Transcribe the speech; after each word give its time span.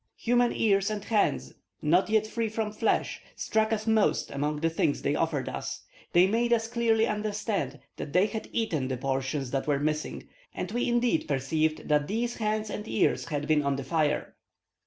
"Human 0.17 0.51
ears 0.51 0.89
and 0.89 1.05
hands, 1.05 1.53
not 1.79 2.09
yet 2.09 2.25
free 2.25 2.49
from 2.49 2.71
flesh, 2.71 3.21
struck 3.35 3.71
us 3.71 3.85
most 3.85 4.31
among 4.31 4.61
the 4.61 4.69
things 4.71 5.03
they 5.03 5.13
offered 5.13 5.47
us. 5.47 5.83
They 6.13 6.25
made 6.25 6.51
us 6.51 6.67
clearly 6.67 7.05
understand 7.05 7.79
that 7.97 8.11
they 8.11 8.25
had 8.25 8.49
eaten 8.51 8.87
the 8.87 8.97
portions 8.97 9.51
that 9.51 9.67
were 9.67 9.77
missing, 9.77 10.27
and 10.55 10.71
we 10.71 10.89
indeed 10.89 11.27
perceived 11.27 11.87
that 11.87 12.07
these 12.07 12.37
hands 12.37 12.71
and 12.71 12.87
ears 12.87 13.25
had 13.25 13.47
been 13.47 13.61
on 13.61 13.75
the 13.75 13.83
fire." 13.83 14.33